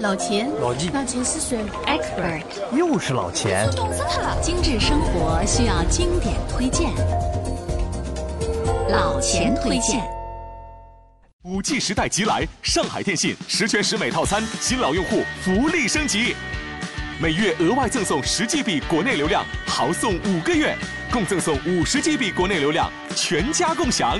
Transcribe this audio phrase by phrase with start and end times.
[0.00, 3.68] 老钱，老纪，老钱是谁？Expert，又是老钱。
[3.74, 4.40] 懂死他了！
[4.40, 6.92] 精致生活需要经典推荐，
[8.90, 10.00] 老钱推荐。
[11.42, 16.36] 五 G 时代即来，上海电信十全十美套餐，新老用户福利升级，
[17.20, 20.76] 每月额外赠送十 GB 国内流量，豪送五个月，
[21.10, 24.16] 共赠送五十 GB 国内流量，全家共享。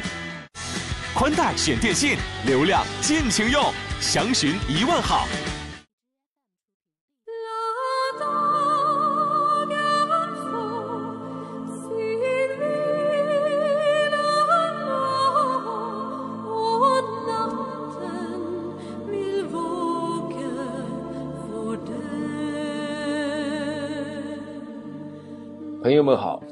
[1.15, 2.17] 宽带选电信，
[2.47, 5.29] 流量尽情用，详询一万号。
[25.89, 26.43] 朋友们好，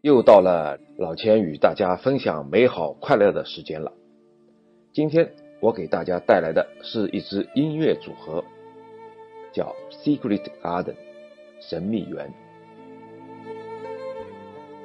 [0.00, 3.92] 又到了老钱与大家分享美好快乐的时间了。
[4.94, 8.42] 今天我给大家带来的是一支音乐组合，
[9.52, 10.94] 叫 Secret Garden
[11.60, 12.32] 神秘园。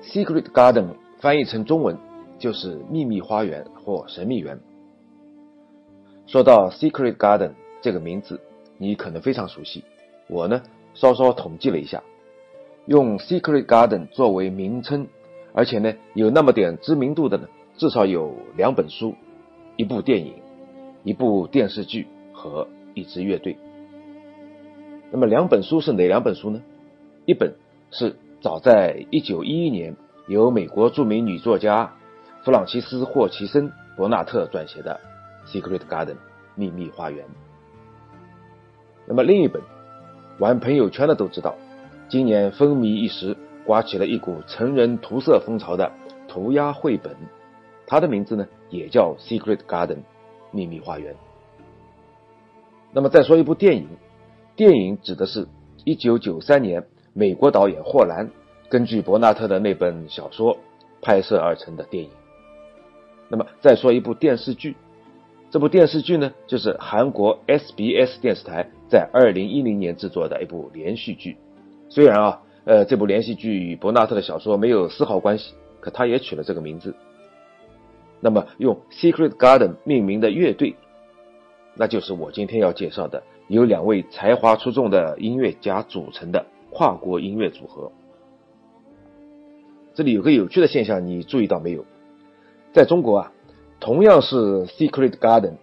[0.01, 0.87] Secret Garden
[1.21, 1.97] 翻译成中文
[2.37, 4.59] 就是秘密花园或神秘园。
[6.27, 8.37] 说到 Secret Garden 这个名字，
[8.77, 9.81] 你可能非常熟悉。
[10.27, 10.61] 我呢
[10.93, 12.03] 稍稍统计了一下，
[12.85, 15.07] 用 Secret Garden 作为名称，
[15.53, 19.15] 而且呢有那么点知名度的呢，至少有两本书。
[19.75, 20.35] 一部电影、
[21.03, 23.57] 一部电视剧和一支乐队。
[25.11, 26.61] 那么两本书是哪两本书呢？
[27.25, 27.55] 一本
[27.89, 29.95] 是早在一九一一年
[30.27, 31.91] 由美国著名女作家
[32.43, 34.99] 弗朗西斯·霍奇森·伯纳特撰写的
[35.49, 36.13] 《Secret Garden》
[36.53, 37.25] 秘密花园。
[39.07, 39.59] 那么另一本，
[40.37, 41.55] 玩朋友圈的都知道，
[42.13, 45.91] 今年风靡一时，刮起了一股成人涂色风潮的
[46.27, 47.15] 涂鸦绘本。
[47.87, 49.95] 它的名字呢，也叫《Secret Garden》
[50.51, 51.15] 秘密花园。
[52.91, 53.87] 那么再说一部电影，
[54.55, 55.47] 电影指的是
[55.85, 58.29] 1993年美国导演霍兰
[58.69, 60.59] 根据伯纳特的那本小说
[61.01, 62.11] 拍摄而成的电影。
[63.27, 64.75] 那么再说一部电视剧，
[65.49, 71.37] 这部电视剧呢，就是韩国 SBS 电视台在2010年制作的一部连续剧。
[71.93, 76.95] 虽然啊，呃，这部连续剧与伯纳特的小说没有丝毫关系，可他也取了这个名字。
[78.19, 80.75] 那么，用 Secret Garden 命名的乐队，
[81.75, 87.91] 那就是我今天要介绍的由两位才华出众的音乐家组成的跨国音乐组合。
[89.93, 91.85] 这里有个有趣的现象，你注意到没有？
[92.73, 93.31] 在中国啊，
[93.79, 95.57] 同样是 Secret Garden，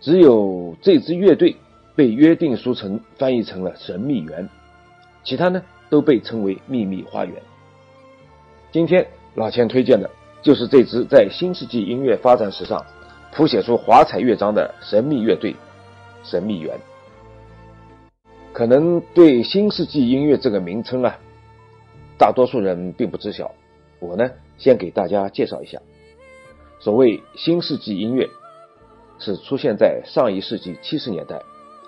[0.00, 1.56] 只有这支乐队
[1.96, 4.50] 被约定俗成翻译成了神秘园，
[5.28, 7.34] 其他呢都被称为秘密花园。
[8.72, 10.08] 今天老钱推荐的。
[10.40, 12.86] 就是这支在新世纪音乐发展史上
[13.32, 15.54] 谱写出华彩乐章的神秘乐队——
[16.22, 16.78] 神秘园。
[18.52, 21.18] 可能对新世纪音乐这个名称啊，
[22.16, 23.50] 大多数人并不知晓。
[23.98, 25.82] 我呢，先给大家介绍一下。
[26.78, 28.28] 所谓新世纪音乐，
[29.18, 31.42] 是出现在上一世纪七十年代，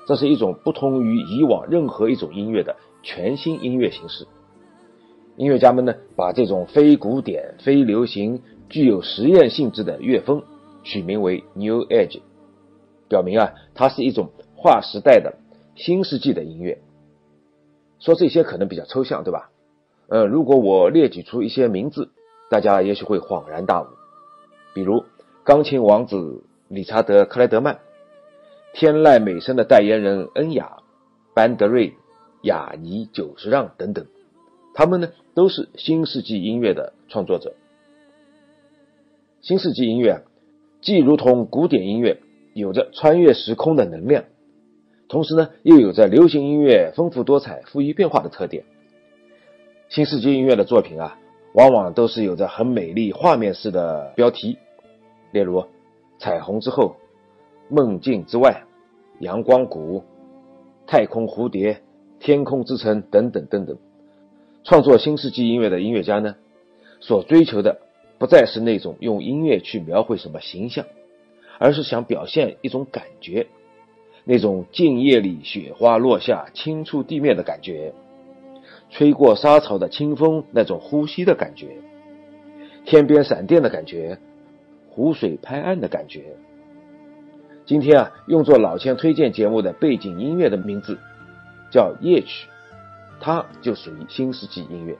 [0.09, 4.27] 这是一种不同于以往任何一种音乐的全新音乐形式。
[5.37, 10.43] 音乐家们呢，把这种非古典、非流行、具有实验性质的乐风
[10.83, 12.21] 取名为 New Age，
[13.09, 15.39] 表明啊，它是一种划时代的
[15.77, 16.83] 新世纪的音乐。
[17.99, 19.50] 说这些可能比较抽象，对吧？
[20.09, 22.10] 呃，如果我列举出一些名字，
[22.50, 23.87] 大家也许会恍然大悟。
[24.75, 25.05] 比如
[25.44, 27.78] 钢琴王子理查德·克莱德曼、
[28.75, 30.78] 天籁美声的代言人恩雅、
[31.34, 31.94] 班德瑞、
[32.43, 34.06] 雅尼久石让等等。
[34.75, 37.55] 他们呢，都是新世纪音乐的创作者。
[39.41, 40.23] 新世纪音乐啊
[40.81, 42.21] 既如同古典音乐
[42.55, 44.25] 有着穿越时空的能量，
[45.09, 48.65] 同时呢，又有着流行音乐丰富多彩、富于变化的特点。
[49.89, 51.19] 新世纪音乐的作品啊，
[51.55, 54.57] 往往都是有着很美丽画面式的标题，
[55.33, 55.61] 例如
[56.19, 56.84] 《彩虹之后》
[57.75, 58.65] 《梦境之外》
[59.25, 59.99] 《阳光谷》
[60.87, 61.75] 《太空蝴蝶》
[62.21, 63.77] 《天空之城》等等等等。
[64.63, 66.37] 创作新世纪音乐的音乐家呢，
[67.01, 67.81] 所追求的
[68.19, 70.84] 不再是那种用音乐去描绘什么形象，
[71.59, 73.47] 而是想表现一种感觉，
[74.25, 77.95] 那种静夜里雪花落下轻触地面的感觉，
[78.91, 81.69] 吹过沙草的清风那种呼吸的感觉，
[82.84, 84.19] 天边闪电的感觉，
[84.91, 86.37] 湖水拍岸的感觉。
[87.65, 90.99] 今天啊，用作老千推荐节目的背景音乐的名字
[91.71, 92.49] 叫夜曲。
[93.22, 94.97] 它就属于新世纪音乐，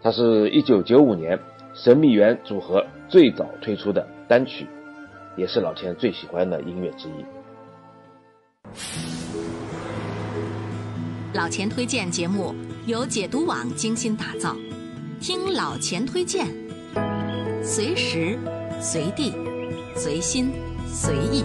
[0.00, 1.36] 它是一九九五年
[1.74, 4.64] 神秘园组合最早推出的单曲，
[5.36, 7.24] 也是老钱最喜欢的音乐之一。
[11.32, 12.54] 老钱推荐节目
[12.86, 14.54] 由解读网精心打造，
[15.20, 16.46] 听老钱推荐，
[17.64, 18.38] 随时
[18.80, 19.32] 随地
[19.96, 20.52] 随心
[20.86, 21.42] 随意。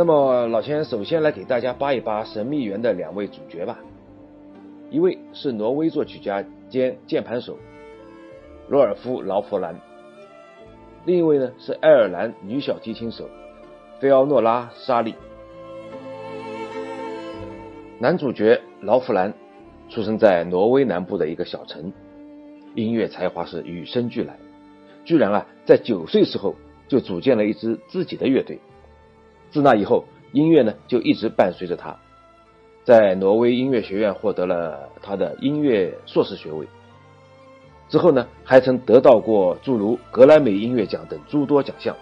[0.00, 3.78] 那么，老钱首先来给大家扒一扒《神秘园》的两位主角吧。
[4.88, 7.58] 一位是挪威作曲家兼键盘手
[8.66, 9.78] 罗尔夫·劳弗兰，
[11.04, 13.28] 另一位呢是爱尔兰女小提琴手
[14.00, 15.14] 菲奥诺拉·沙利。
[17.98, 19.34] 男主角劳弗兰
[19.90, 21.92] 出生在挪威南部的一个小城，
[22.74, 24.38] 音乐才华是与生俱来，
[25.04, 26.54] 居然啊在九岁时候
[26.88, 28.58] 就组建了一支自己的乐队。
[29.50, 31.96] 自那以后，音乐呢就一直伴随着他。
[32.84, 36.66] 在挪威音乐学院获得了他的音乐硕士学位，
[37.88, 41.94] 之后呢，还曾得到过诸如格莱美音乐奖等诸多奖项。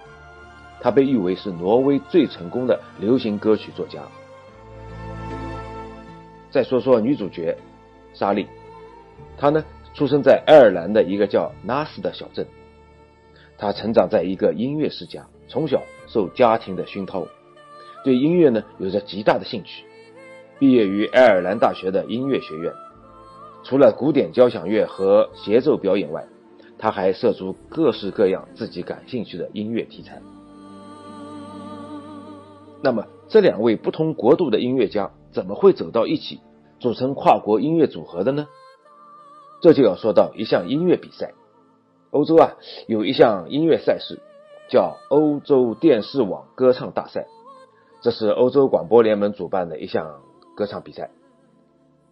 [0.81, 4.01] 他被誉为是挪威最成功的流行歌曲作家。
[6.51, 7.59] 再说说女主角
[8.15, 8.47] 莎莉，
[9.37, 12.47] 她呢出生在爱尔兰的一个叫拉斯的小镇，
[13.59, 17.27] 她成长在一个音乐世家，从小受家庭的熏陶，
[18.05, 19.85] 对音乐呢有着极大的兴趣。
[20.59, 22.73] 毕业于爱尔兰大学的音乐学院，
[23.63, 26.27] 除了古典交响乐和协奏表演外，
[26.79, 30.21] 他还涉足各式各样自己感兴趣的音乐题材。
[32.83, 36.41] 那么，这两位不同国度的音乐家怎么会走到一起，
[36.81, 38.47] 组成跨国音乐组合的呢？
[39.61, 41.35] 这就要说到一项音乐比赛。
[42.11, 42.53] 欧洲啊，
[42.87, 44.21] 有一项音乐赛事，
[44.71, 47.27] 叫欧洲电视网歌唱大赛，
[48.01, 50.21] 这是欧洲广播联盟主办的一项。
[50.57, 51.11] 歌唱比赛，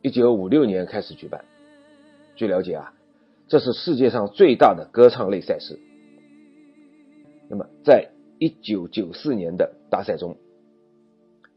[0.03, 1.45] 一九五六年开始举办。
[2.37, 2.93] 据了解啊，
[3.49, 5.81] 这是世界上最大的歌唱类赛事。
[7.49, 10.37] 那么，在一九九四年的大赛中，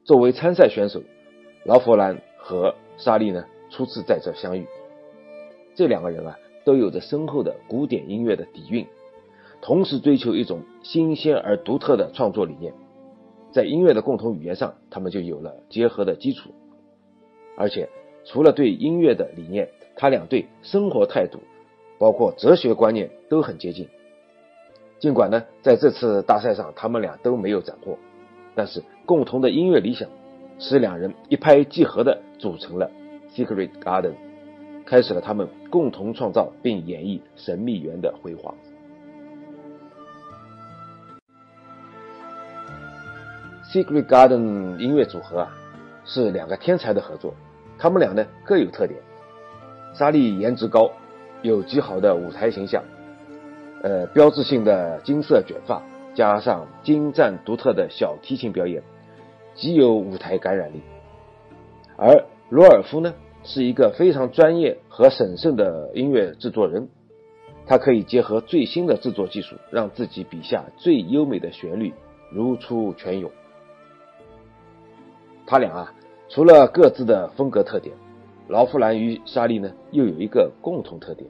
[0.03, 1.03] 作为参赛选手，
[1.63, 4.65] 劳弗兰和沙利呢初次在这相遇。
[5.75, 8.87] 这两个人啊，都有着深厚的古典音乐的底蕴，
[9.61, 12.73] 同时追求一种新鲜而独特的创作理念，
[13.51, 16.51] 在音乐的共同语言上，他们就有了结合的基础。
[17.57, 17.89] 而且，
[18.25, 21.39] 除了对音乐的理念，他俩对生活态度，
[21.97, 23.87] 包括哲学观念都很接近。
[24.99, 27.97] 尽管呢，在这次大赛上他们俩都没有斩获，
[28.55, 30.09] 但是共同的音乐理想，
[30.59, 32.91] 使两人一拍即合的组成了
[33.33, 34.13] Secret Garden，
[34.85, 38.53] 开始了他们共同创造并演绎神秘园的辉煌。
[43.71, 45.55] Secret Garden 音乐组合啊，
[46.03, 47.35] 是两个天才的合作。
[47.77, 48.99] 他们俩呢各有特点，
[49.93, 50.89] 莎莉颜值高，
[51.43, 52.83] 有极好的舞台形象，
[53.83, 55.83] 呃，标志性的金色卷发
[56.15, 58.81] 加上精湛独特的小提琴表演，
[59.53, 60.81] 极有舞台感染力。
[61.95, 63.13] 而罗尔夫呢
[63.43, 66.89] 是一个非常专业和审慎的音乐制作人，
[67.67, 71.93] 他可以结合最新的制作技术，让自己笔下最优美的旋律
[72.31, 73.29] 如出泉涌。
[75.49, 75.91] 他俩啊。
[76.29, 77.95] 除了各自的风格特点，
[78.47, 81.27] 劳夫兰与莎莉呢又有一个共同特点，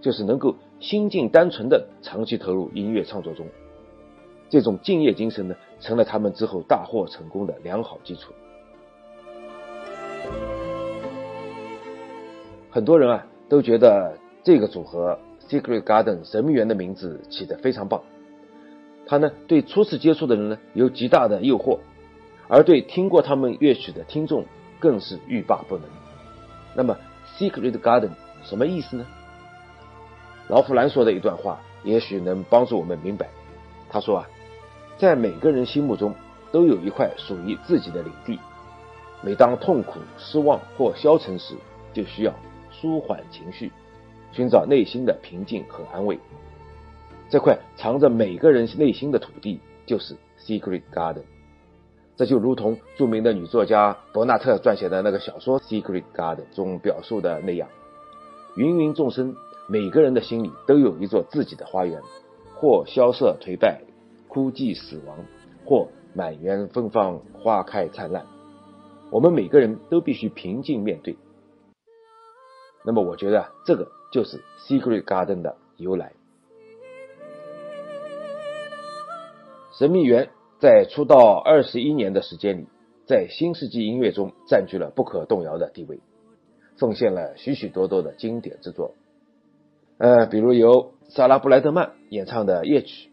[0.00, 3.44] 就是能够心境单纯的长期投入音乐创作中。
[4.48, 8.32] 这种敬业精神呢，成了他们之后大获成功的良好基础。
[12.70, 18.00] 很多人啊都觉得这个组合 Secret Garden 神秘园的名字起得非常棒，
[19.06, 21.80] 它呢对初次接触的人呢有极大的诱惑。
[22.48, 24.44] 而对听过他们乐曲的听众
[24.78, 25.88] 更是欲罢不能。
[26.74, 26.96] 那么
[27.38, 28.10] ，Secret Garden
[28.44, 29.06] 什么意思呢？
[30.48, 33.28] 劳弗兰说的一段话，也许能帮助我们明白。
[33.88, 34.28] 他说啊，
[34.96, 36.14] 在每个人心目中
[36.52, 38.38] 都有一块属于自己的领地。
[39.22, 41.54] 每当痛苦、失望或消沉时，
[41.92, 42.32] 就需要
[42.70, 43.72] 舒缓情绪，
[44.30, 46.18] 寻找内心的平静和安慰。
[47.28, 51.24] 这块藏着每个人内心的土地，就是 Secret Garden。
[52.16, 57.68] 这就如同著名的女作家伯纳特撰写的那个小说《Secret Garden》中表述的那样，
[58.56, 59.36] 芸芸众生，
[59.68, 62.00] 每个人的心里都有一座自己的花园，
[62.54, 63.82] 或萧瑟颓败，
[64.28, 65.18] 枯寂死亡，
[65.66, 68.24] 或满园芬芳，花开灿烂。
[69.10, 71.18] 我们每个人都必须平静面对。
[72.82, 76.12] 那么，我觉得这个就是 Secret Garden 的由来，
[79.78, 80.30] 神秘园。
[80.58, 82.66] 在出道二十一年的时间里，
[83.04, 86.00] 在新世纪音乐中占据了不可动摇的地位，
[86.78, 88.94] 奉献了许许多多的经典之作。
[89.98, 93.10] 呃，比如由萨拉布莱德曼演唱的夜曲，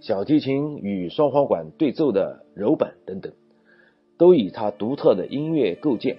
[0.00, 3.32] 小提琴与双簧管对奏的柔板等等，
[4.16, 6.16] 都以他独特的音乐构建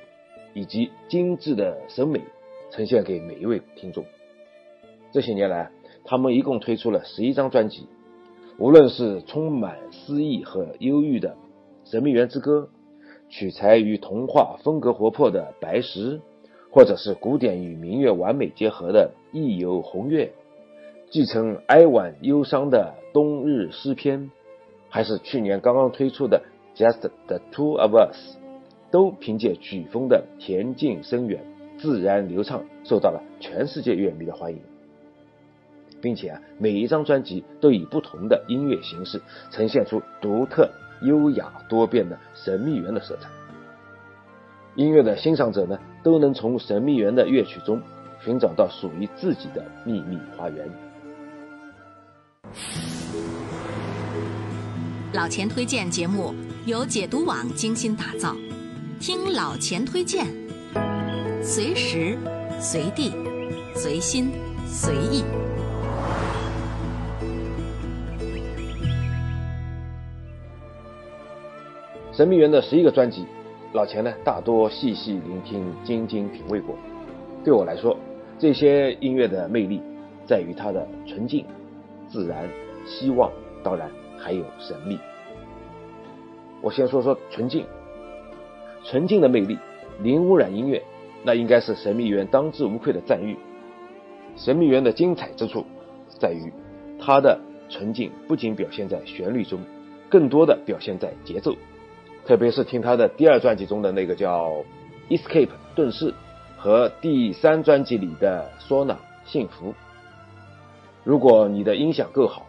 [0.53, 2.21] 以及精致的审美
[2.69, 4.05] 呈现给每一位听众。
[5.11, 5.71] 这些年来，
[6.03, 7.87] 他们一共推出了十一张专辑，
[8.59, 11.29] 无论是充满诗意和忧郁的
[11.91, 12.69] 《神秘园之歌》，
[13.31, 16.17] 取材于童话、风格活泼的《白石》，
[16.71, 20.25] 或者是古典与民乐完美结合的《意游红月》。
[21.11, 24.31] 继承哀婉忧伤的冬日诗篇，
[24.89, 26.41] 还是去年刚刚推出的
[26.77, 28.35] 《Just the Two of Us》，
[28.89, 31.45] 都凭借曲风的恬静深远、
[31.77, 34.59] 自然流畅，受到了全世界乐迷的欢迎，
[36.01, 40.69] 并且啊，每一张专辑都以不同的音乐形式呈现出独特、
[41.01, 43.29] 优雅、多变的神秘园的色彩。
[44.75, 47.81] 音乐的欣赏者呢，都能从神秘园的乐曲中
[48.23, 50.69] 寻找到属于自己的秘密花园。
[55.13, 56.33] 老钱推荐节目
[56.65, 58.35] 由解读网精心打造，
[58.99, 60.27] 听老钱推荐，
[61.41, 62.17] 随时
[62.59, 63.11] 随地
[63.73, 64.29] 随心
[64.67, 65.46] 随意。
[72.17, 73.27] 神秘园的十一个专辑，
[73.73, 76.75] 老钱呢大多细细聆听、精精品味过。
[77.43, 77.95] 对我来说，
[78.39, 79.79] 这些音乐的魅力
[80.25, 81.45] 在于它的纯净。
[82.09, 82.49] 自然，
[82.87, 83.31] 希望，
[83.61, 84.97] 当然还有神秘。
[86.59, 87.63] 我先说说纯净，
[88.83, 89.55] 纯净的魅力，
[90.01, 90.81] 零污染音乐，
[91.23, 93.37] 那应该是神秘园当之无愧的赞誉。
[94.35, 95.63] 神秘园的精彩之处，
[96.09, 96.51] 在于
[96.99, 99.59] 它的纯净不仅表现在旋律中，
[100.09, 101.53] 更多的表现在节奏。
[102.27, 104.51] 特别是听他的第二专辑中的那个叫
[105.09, 106.13] 《Escape》遁世，
[106.57, 109.73] 和第三专辑里的《Sona》幸福。
[111.05, 112.45] 如果你的音响够好，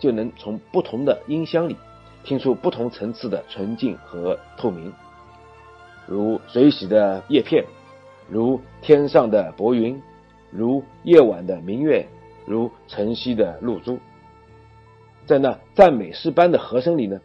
[0.00, 1.76] 就能从不同的音箱里
[2.24, 4.92] 听出不同层次的纯净和透明，
[6.08, 7.64] 如水洗的叶片，
[8.28, 10.02] 如天上的薄云，
[10.50, 12.04] 如夜晚的明月，
[12.46, 13.96] 如晨曦的露珠。
[15.24, 17.20] 在那赞美诗般的和声里呢，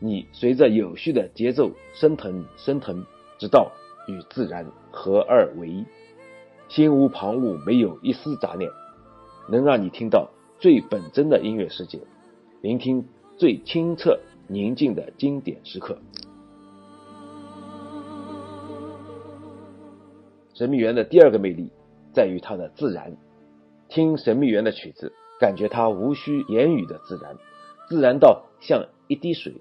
[0.00, 3.04] 你随着有序的节奏升腾升腾，
[3.38, 3.72] 直到
[4.06, 5.84] 与自然合二为一，
[6.68, 8.70] 心无旁骛，没有一丝杂念。
[9.50, 10.28] 能让你听到
[10.58, 12.00] 最本真的音乐世界，
[12.60, 13.04] 聆听
[13.36, 15.98] 最清澈宁静的经典时刻。
[20.54, 21.70] 神秘园的第二个魅力
[22.12, 23.16] 在于它的自然。
[23.88, 27.36] 听神秘园的曲子，感觉它无需言语的自然，
[27.88, 29.54] 自然到像一滴水、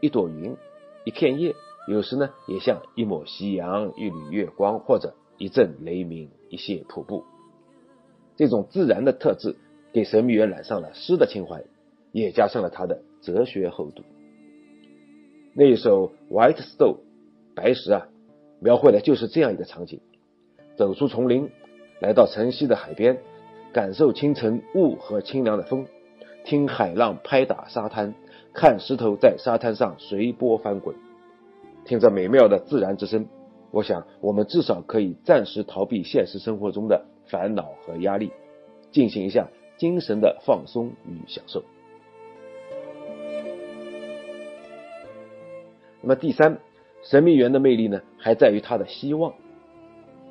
[0.00, 0.56] 一朵云、
[1.04, 1.54] 一片叶，
[1.86, 7.24] 有时呢也像一抹夕阳、一缕月光，或者一阵雷鸣、一泻瀑布。
[8.36, 9.56] 这种自然的特质，
[9.92, 11.64] 给神秘园染上了诗的情怀，
[12.12, 14.02] 也加上了它的哲学厚度。
[15.52, 16.96] 那一首《White Stone》
[17.54, 18.08] 白石啊，
[18.60, 20.00] 描绘的就是这样一个场景：
[20.76, 21.50] 走出丛林，
[22.00, 23.18] 来到晨曦的海边，
[23.72, 25.86] 感受清晨雾和清凉的风，
[26.44, 28.14] 听海浪拍打沙滩，
[28.52, 30.94] 看石头在沙滩上随波翻滚，
[31.84, 33.26] 听着美妙的自然之声。
[33.70, 37.06] 我想，我们至少可以暂时逃避现实生活中的。
[37.26, 38.32] 烦恼和压力，
[38.90, 41.62] 进行一下精神的放松与享受。
[46.02, 46.58] 那么第三，
[47.04, 49.32] 神秘园的魅力呢，还在于它的希望。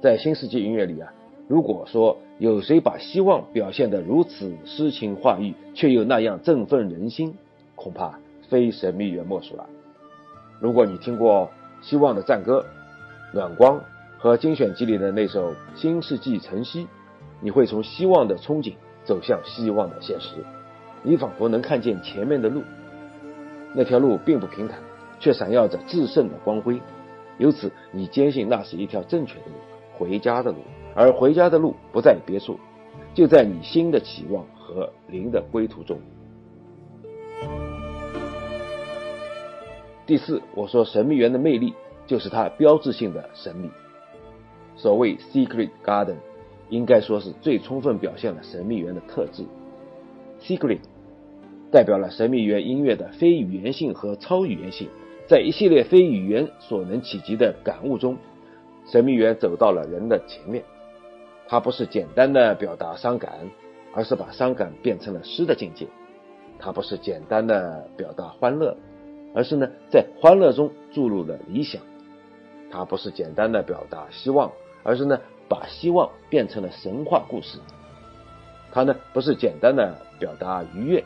[0.01, 1.13] 在新世纪音乐里啊，
[1.47, 7.33] 如果说有谁把希望表现得如此诗情画意，却又那样振奋人心，
[7.79, 8.19] 恐怕
[8.49, 9.65] 非神秘园莫属了。
[10.59, 11.49] 如果你听过
[11.87, 12.65] 《希望的赞歌》
[13.35, 13.77] 《暖光》。
[14.21, 16.83] 和精选集里的那首《新世纪晨曦》，
[17.39, 18.73] 你会从希望的憧憬
[19.05, 20.43] 走向希望的现实，
[21.03, 22.61] 你仿佛能看见前面的路，
[23.73, 24.77] 那条路并不平坦，
[25.21, 26.81] 却闪耀着制胜的光辉。
[27.37, 29.53] 由此，你坚信那是一条正确的路，
[29.97, 30.57] 回家的路，
[30.93, 32.59] 而回家的路不在别处，
[33.13, 35.97] 就在你新的期望和灵的归途中。
[40.09, 41.75] 第四，我说神秘园的魅力
[42.07, 43.69] 就是它标志性的神秘。
[44.75, 46.15] 所谓 Secret Garden，
[46.69, 49.45] 应该说是最充分表现了神秘园的特质。
[50.41, 50.79] Secret
[51.71, 54.89] 代表了神秘园音乐的非语言性和超语言性，
[55.27, 58.17] 在一系列非语言所能企及的感悟中，
[58.87, 60.63] 神秘园走到了人的前面。
[61.47, 63.47] 它不是简单的表达伤感，
[63.93, 65.85] 而是把伤感变成了诗的境界；
[66.57, 68.75] 它不是简单的表达欢乐，
[69.33, 71.81] 而是呢在欢乐中注入了理想；
[72.71, 74.51] 它不是简单的表达希望。
[74.81, 75.19] 而是呢，
[75.49, 77.59] 把希望变成了神话故事。
[78.71, 81.03] 它呢，不是简单的表达愉悦，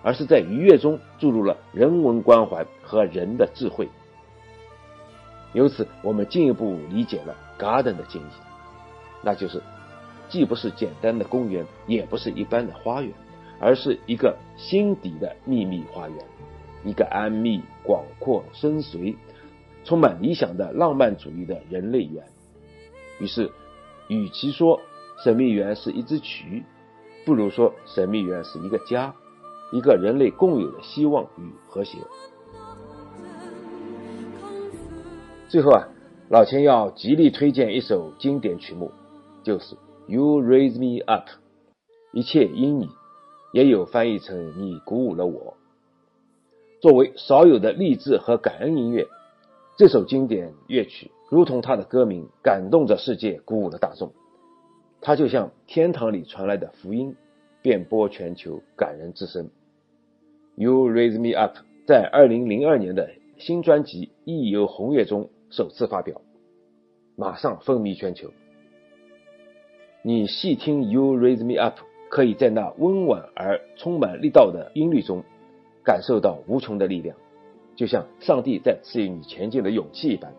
[0.00, 3.88] 而是在愉悦中注入了人文关怀和人的智慧。
[5.54, 8.32] 由此，我们进一步理解了 garden 的定义，
[9.22, 9.60] 那就是
[10.28, 13.12] 既不是简单的公园，也不是一般的花园，
[13.58, 16.16] 而是一个心底的秘密花园，
[16.84, 19.16] 一个安谧、广阔、深邃、
[19.84, 22.24] 充满理想的浪漫主义的人类园。
[23.18, 23.50] 于是，
[24.08, 24.80] 与其说
[25.22, 26.64] 神秘园是一支曲，
[27.26, 29.14] 不如说神秘园是一个家，
[29.72, 31.98] 一个人类共有的希望与和谐。
[35.48, 35.88] 最后啊，
[36.30, 38.90] 老千要极力推荐一首经典曲目，
[39.42, 39.74] 就是
[40.06, 41.28] 《You Raise Me Up》，
[42.12, 42.88] 一切因你，
[43.52, 45.54] 也有翻译成“你鼓舞了我”。
[46.80, 49.06] 作为少有的励志和感恩音乐，
[49.76, 54.12] 这首经典乐曲如同它的歌名，感动着世界，鼓舞了大众。
[55.02, 57.14] 它就像天堂里传来的福音，
[57.60, 59.44] 遍播全球，感人至深。
[60.56, 61.56] 《You Raise Me Up》
[61.86, 65.28] 在二零零二年的新专辑《意游红月》中。
[65.50, 66.22] 首次发表，
[67.16, 68.30] 马上风靡全球。
[70.02, 75.24] 你细听《You Raise Me Up》，可以在那温婉而充满力道的音律中，
[75.84, 77.16] 感受到无穷的力量，
[77.76, 80.32] 就像上帝在赐予你前进的勇气一般。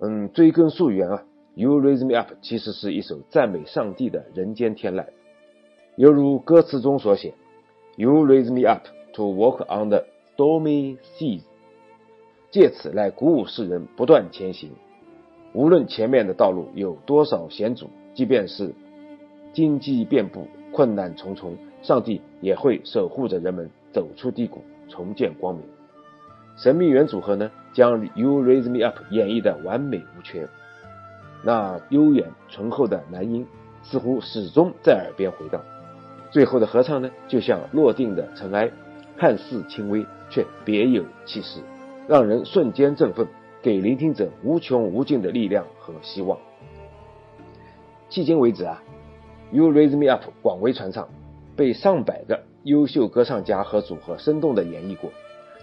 [0.00, 1.24] 嗯，追根溯源啊，
[1.60, 5.06] 《You Raise Me Up》其实是一首赞美上帝的人间天籁，
[5.96, 7.34] 犹如歌词中所写
[7.96, 10.04] ：“You raise me up to walk on the
[10.36, 11.42] stormy seas。”
[12.50, 14.72] 借此来鼓舞世人不断前行，
[15.54, 18.74] 无论前面的道路有多少险阻，即便是
[19.52, 25.64] 荆棘遍布、困难重重，上帝也会守护着人们走出低谷，重见光明。
[26.56, 30.48] 神秘园组合呢，将《You Raise Me Up》演绎的完美无缺，
[31.42, 33.46] 那悠远醇厚的男音
[33.82, 35.62] 似乎始终在耳边回荡。
[36.30, 38.70] 最后的合唱呢，就像落定的尘埃，
[39.16, 41.60] 看似轻微，却别有气势。
[42.08, 43.26] 让人瞬间振奋，
[43.62, 46.38] 给聆听者无穷无尽的力量和希望。
[48.10, 48.82] 迄今为止啊，
[49.56, 51.08] 《You Raise Me Up》广为传唱，
[51.56, 55.10] 被上百个优秀歌唱家和组合生动的演绎过，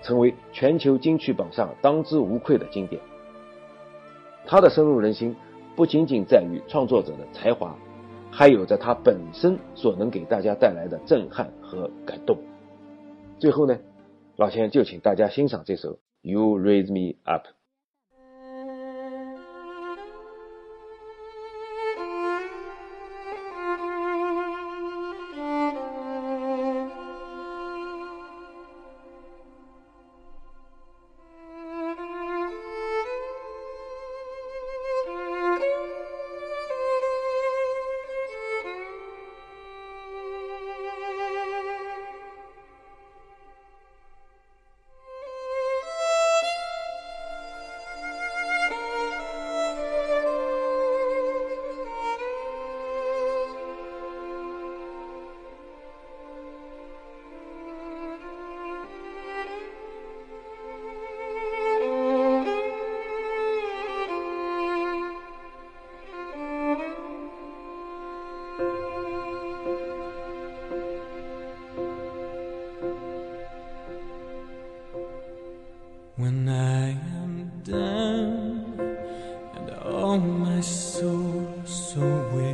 [0.01, 3.01] 成为全球金曲榜上当之无愧的经典。
[4.45, 5.35] 它的深入人心，
[5.75, 7.75] 不仅仅在于创作者的才华，
[8.31, 12.37] 还有着它本身所能给大家带来的震撼和感动。
[13.37, 13.77] 最后呢，
[14.35, 15.99] 老钱就请大家欣赏这首。
[16.21, 17.43] You raise me up.
[76.19, 78.75] When I am down
[79.55, 82.01] and all my soul so
[82.33, 82.48] weary.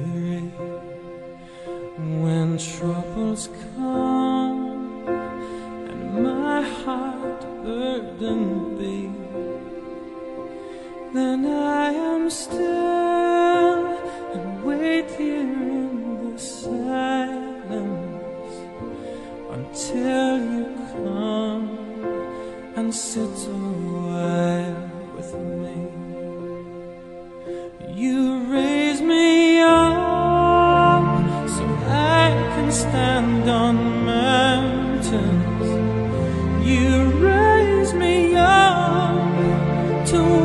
[36.66, 40.45] You raise me up to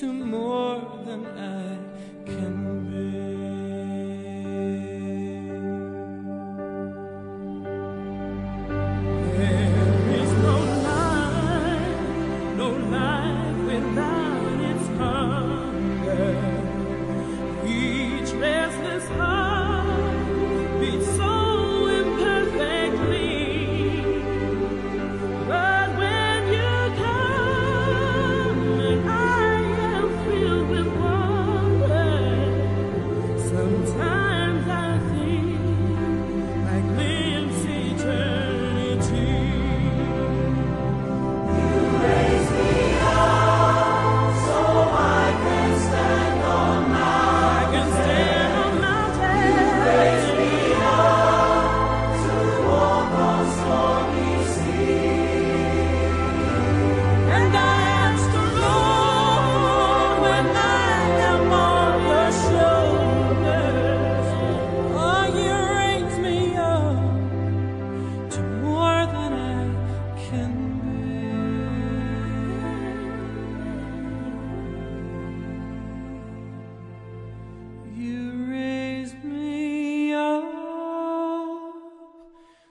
[0.00, 1.69] to more than I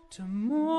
[0.10, 0.78] tomorrow.